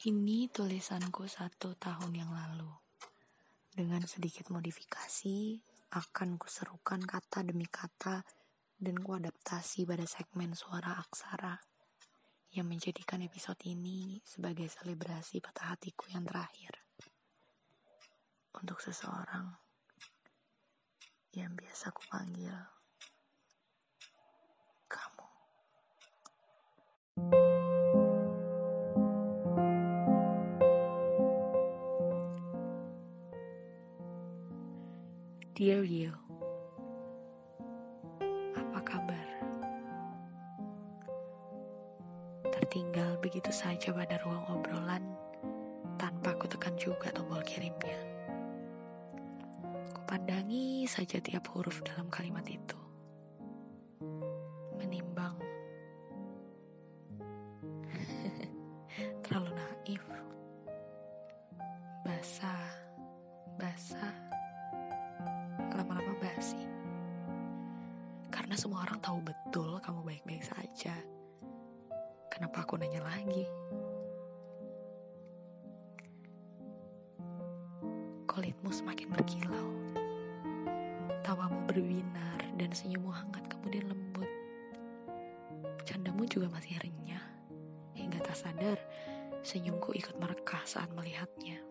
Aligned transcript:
Ini 0.00 0.48
tulisanku 0.48 1.28
satu 1.28 1.76
tahun 1.76 2.16
yang 2.16 2.32
lalu. 2.32 2.72
Dengan 3.68 4.00
sedikit 4.08 4.48
modifikasi, 4.48 5.60
akan 5.92 6.40
kuserukan 6.40 7.04
kata 7.04 7.44
demi 7.44 7.68
kata 7.68 8.24
dan 8.80 8.96
kuadaptasi 8.96 9.84
pada 9.84 10.08
segmen 10.08 10.56
suara 10.56 10.96
aksara 10.96 11.52
yang 12.56 12.72
menjadikan 12.72 13.20
episode 13.20 13.60
ini 13.68 14.24
sebagai 14.24 14.72
selebrasi 14.72 15.44
patah 15.44 15.76
hatiku 15.76 16.08
yang 16.16 16.24
terakhir. 16.24 16.80
Untuk 18.56 18.80
seseorang 18.80 19.52
yang 21.36 21.52
biasa 21.52 21.92
kupanggil 21.92 22.56
kamu. 22.56 22.79
Dear 35.60 35.84
you, 35.84 36.08
apa 38.56 38.80
kabar? 38.80 39.28
Tertinggal 42.48 43.20
begitu 43.20 43.52
saja 43.52 43.92
pada 43.92 44.16
ruang 44.24 44.40
obrolan 44.56 45.04
tanpa 46.00 46.32
aku 46.32 46.48
tekan 46.48 46.72
juga 46.80 47.12
tombol 47.12 47.44
kirimnya. 47.44 48.00
Kupandangi 49.92 50.88
saja 50.88 51.20
tiap 51.20 51.52
huruf 51.52 51.84
dalam 51.84 52.08
kalimat 52.08 52.48
itu. 52.48 52.89
Karena 68.50 68.66
semua 68.66 68.82
orang 68.82 68.98
tahu 68.98 69.22
betul 69.22 69.78
kamu 69.78 70.02
baik-baik 70.02 70.42
saja. 70.42 70.90
Kenapa 72.34 72.66
aku 72.66 72.82
nanya 72.82 72.98
lagi? 72.98 73.46
Kulitmu 78.26 78.74
semakin 78.74 79.06
berkilau. 79.06 79.70
Tawamu 81.22 81.62
berbinar 81.70 82.42
dan 82.58 82.74
senyummu 82.74 83.14
hangat 83.14 83.46
kemudian 83.46 83.86
lembut. 83.86 84.26
Candamu 85.86 86.26
juga 86.26 86.50
masih 86.50 86.74
renyah. 86.82 87.22
Hingga 87.94 88.18
tak 88.18 88.34
sadar, 88.34 88.82
senyumku 89.46 89.94
ikut 89.94 90.18
merekah 90.18 90.66
saat 90.66 90.90
melihatnya. 90.90 91.62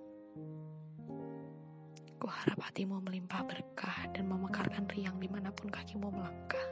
Ku 2.16 2.28
harap 2.32 2.72
hatimu 2.72 3.04
melimpah 3.04 3.44
berkah 3.44 4.08
dan 4.16 4.32
memekarkan 4.32 4.88
riang 4.96 5.20
di 5.20 5.28
mana 5.28 5.52
pun 5.52 5.68
kakimu 5.68 6.08
melangkah. 6.08 6.69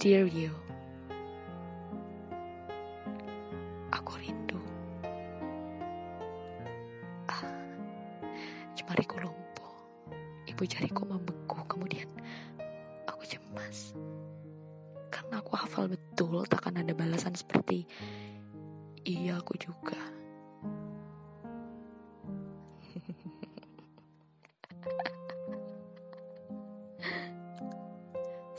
Dear 0.00 0.24
you, 0.32 0.48
aku 3.92 4.16
rindu. 4.16 4.56
Ah, 7.28 7.44
jemariku 8.72 9.20
lumpuh, 9.20 9.76
ibu 10.48 10.64
jariku 10.64 11.04
membeku, 11.04 11.60
kemudian 11.68 12.08
aku 13.04 13.28
cemas. 13.28 13.92
Karena 15.12 15.44
aku 15.44 15.52
hafal 15.60 15.92
betul 15.92 16.48
takkan 16.48 16.80
ada 16.80 16.96
balasan 16.96 17.36
seperti 17.36 17.84
Iya, 19.04 19.44
aku 19.44 19.52
juga. 19.60 20.00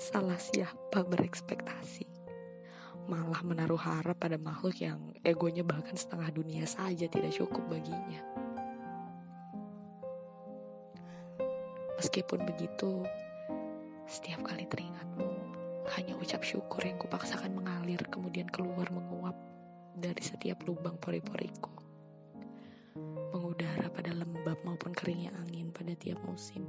Salah 0.01 0.41
siapa 0.41 1.05
berekspektasi? 1.05 2.09
Malah 3.05 3.45
menaruh 3.45 3.77
harap 3.77 4.17
pada 4.17 4.33
makhluk 4.33 4.81
yang 4.81 4.97
egonya 5.21 5.61
bahkan 5.61 5.93
setengah 5.93 6.33
dunia 6.33 6.65
saja 6.65 7.05
tidak 7.05 7.29
cukup 7.37 7.61
baginya. 7.69 8.17
Meskipun 12.01 12.49
begitu, 12.49 13.05
setiap 14.09 14.41
kali 14.41 14.65
teringatmu, 14.65 15.29
hanya 15.93 16.17
ucap 16.17 16.41
syukur 16.41 16.81
yang 16.81 16.97
kupaksakan 16.97 17.61
mengalir 17.61 18.01
kemudian 18.09 18.49
keluar 18.49 18.89
menguap 18.89 19.37
dari 19.93 20.25
setiap 20.25 20.65
lubang 20.65 20.97
pori-poriku. 20.97 21.77
Mengudara 23.37 23.85
pada 23.93 24.17
lembab 24.17 24.57
maupun 24.65 24.97
keringnya 24.97 25.29
angin 25.45 25.69
pada 25.69 25.93
tiap 25.93 26.17
musim. 26.25 26.65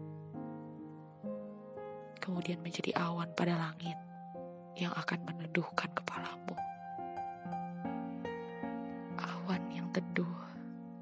Kemudian 2.23 2.63
menjadi 2.63 2.95
awan 3.03 3.35
pada 3.35 3.59
langit 3.59 3.99
yang 4.79 4.95
akan 4.95 5.27
meneduhkan 5.27 5.91
kepalamu. 5.91 6.55
Awan 9.19 9.63
yang 9.75 9.91
teduh 9.91 10.31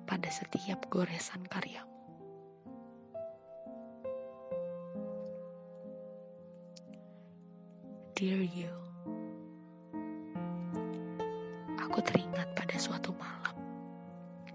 pada 0.09 0.33
setiap 0.33 0.81
goresan 0.89 1.45
karyamu. 1.45 1.93
Dear 8.17 8.41
you, 8.41 8.73
aku 11.81 12.05
teringat 12.05 12.53
pada 12.53 12.77
suatu 12.77 13.17
malam 13.17 13.57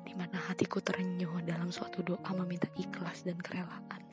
di 0.05 0.13
mana 0.13 0.37
hatiku 0.37 0.77
terenyuh 0.81 1.41
dalam 1.45 1.73
suatu 1.73 2.05
doa 2.05 2.29
meminta 2.37 2.69
ikhlas 2.77 3.25
dan 3.25 3.37
kerelaan. 3.41 4.04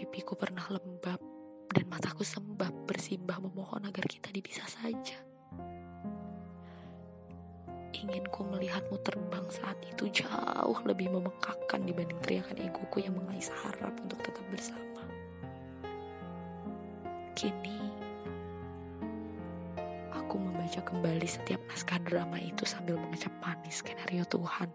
Pipiku 0.00 0.32
pernah 0.32 0.64
lembab 0.72 1.20
dan 1.68 1.84
mataku 1.92 2.24
sembab 2.24 2.72
bersimbah 2.88 3.36
memohon 3.36 3.84
agar 3.84 4.08
kita 4.08 4.32
dipisah 4.32 4.64
saja. 4.64 5.20
Inginku 7.92 8.48
melihatmu 8.48 8.96
terbang 9.04 9.44
saat 9.52 9.76
itu 9.84 10.24
jauh 10.24 10.80
lebih 10.88 11.12
memekakkan 11.12 11.84
dibanding 11.84 12.16
teriakan 12.24 12.64
egoku 12.64 13.04
yang 13.04 13.12
mengais 13.12 13.52
harap 13.60 13.92
untuk 14.00 14.16
tetap 14.24 14.40
bersama. 14.48 15.04
Kini, 17.36 17.92
aku 20.16 20.40
membaca 20.40 20.80
kembali 20.80 21.28
setiap 21.28 21.60
naskah 21.68 22.00
drama 22.08 22.40
itu 22.40 22.64
sambil 22.64 22.96
mengecap 22.96 23.36
manis 23.44 23.84
skenario 23.84 24.24
Tuhan. 24.32 24.72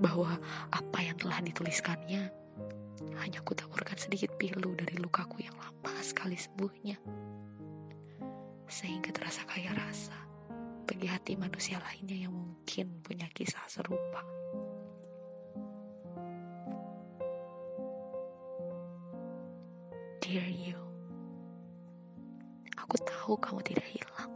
Bahwa 0.00 0.40
apa 0.72 0.98
yang 1.04 1.20
telah 1.20 1.36
dituliskannya 1.44 2.41
hanya 3.20 3.40
kutaburkan 3.44 3.98
sedikit 3.98 4.34
pilu 4.40 4.74
dari 4.74 4.98
lukaku 4.98 5.44
yang 5.44 5.54
lama 5.58 5.92
sekali 6.02 6.34
sembuhnya. 6.34 6.96
Sehingga 8.66 9.12
terasa 9.12 9.44
kaya 9.44 9.70
rasa 9.76 10.16
bagi 10.88 11.06
hati 11.06 11.36
manusia 11.36 11.78
lainnya 11.80 12.26
yang 12.28 12.34
mungkin 12.34 13.02
punya 13.04 13.28
kisah 13.30 13.62
serupa. 13.68 14.24
Dear 20.22 20.48
you, 20.48 20.80
aku 22.80 22.96
tahu 23.04 23.36
kamu 23.36 23.60
tidak 23.66 23.86
hilang. 23.92 24.32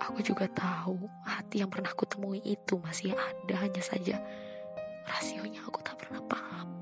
Aku 0.00 0.24
juga 0.24 0.48
tahu 0.50 1.06
hati 1.28 1.60
yang 1.60 1.68
pernah 1.68 1.92
kutemui 1.92 2.40
itu 2.42 2.80
masih 2.80 3.12
ada, 3.12 3.54
hanya 3.60 3.82
saja 3.84 4.16
rasionya 5.06 5.60
aku 5.68 5.84
tak 5.84 6.00
pernah 6.00 6.22
paham 6.24 6.79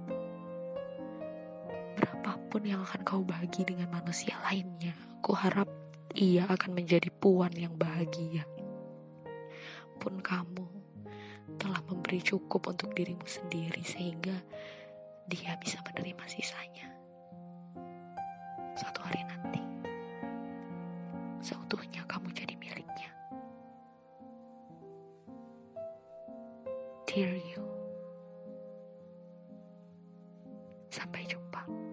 apa 2.48 2.56
pun 2.56 2.64
yang 2.64 2.80
akan 2.80 3.04
kau 3.04 3.20
bagi 3.28 3.60
dengan 3.60 3.92
manusia 3.92 4.32
lainnya, 4.48 4.96
ku 5.20 5.36
harap 5.36 5.68
ia 6.16 6.48
akan 6.48 6.80
menjadi 6.80 7.12
puan 7.12 7.52
yang 7.52 7.76
bahagia. 7.76 8.40
Pun 10.00 10.16
kamu 10.24 10.64
telah 11.60 11.84
memberi 11.84 12.24
cukup 12.24 12.72
untuk 12.72 12.96
dirimu 12.96 13.28
sendiri 13.28 13.84
sehingga 13.84 14.32
dia 15.28 15.60
bisa 15.60 15.84
menerima 15.84 16.24
sisanya. 16.24 16.88
satu 18.80 19.04
hari 19.04 19.20
nanti, 19.28 19.60
seutuhnya 21.44 22.00
kamu 22.08 22.32
jadi 22.32 22.56
miliknya. 22.56 23.12
Dear 27.04 27.36
you. 27.36 27.60
Sampai 30.88 31.28
jumpa. 31.28 31.87